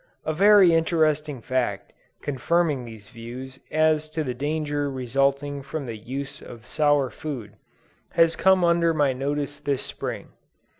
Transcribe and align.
A 0.25 0.33
very 0.33 0.73
interesting 0.73 1.41
fact 1.43 1.93
confirming 2.23 2.85
these 2.85 3.09
views 3.09 3.59
as 3.69 4.09
to 4.09 4.23
the 4.23 4.33
danger 4.33 4.89
resulting 4.89 5.61
from 5.61 5.85
the 5.85 5.95
use 5.95 6.41
of 6.41 6.65
sour 6.65 7.11
food, 7.11 7.53
has 8.13 8.35
come 8.35 8.63
under 8.63 8.95
my 8.95 9.13
notice 9.13 9.59
this 9.59 9.83
Spring. 9.83 10.29